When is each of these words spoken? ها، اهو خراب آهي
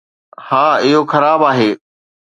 ها، 0.47 0.65
اهو 0.83 1.01
خراب 1.11 1.41
آهي 1.49 1.69